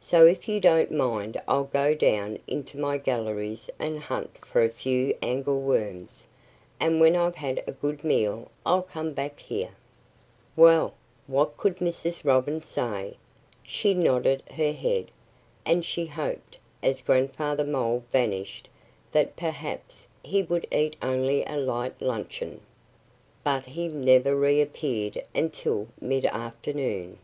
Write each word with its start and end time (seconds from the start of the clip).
So 0.00 0.24
if 0.24 0.48
you 0.48 0.58
don't 0.58 0.90
mind 0.90 1.38
I'll 1.46 1.64
go 1.64 1.94
down 1.94 2.38
into 2.46 2.78
my 2.78 2.96
galleries 2.96 3.68
and 3.78 3.98
hunt 3.98 4.38
for 4.46 4.62
a 4.62 4.70
few 4.70 5.14
angleworms; 5.20 6.24
and 6.80 6.98
when 6.98 7.14
I've 7.14 7.34
had 7.34 7.62
a 7.66 7.72
good 7.72 8.02
meal 8.02 8.50
I'll 8.64 8.80
come 8.84 9.12
back 9.12 9.38
here." 9.38 9.74
Well, 10.56 10.94
what 11.26 11.58
could 11.58 11.76
Mrs. 11.76 12.24
Robin 12.24 12.62
say? 12.62 13.18
She 13.62 13.92
nodded 13.92 14.44
her 14.52 14.72
head; 14.72 15.10
and 15.66 15.84
she 15.84 16.06
hoped, 16.06 16.58
as 16.82 17.02
Grandfather 17.02 17.64
Mole 17.64 18.02
vanished, 18.10 18.70
that 19.12 19.36
perhaps 19.36 20.06
he 20.22 20.42
would 20.42 20.66
eat 20.72 20.96
only 21.02 21.44
a 21.44 21.58
light 21.58 22.00
luncheon. 22.00 22.62
But 23.44 23.66
he 23.66 23.88
never 23.88 24.34
reappeared 24.34 25.22
until 25.34 25.88
mid 26.00 26.24
afternoon. 26.24 27.18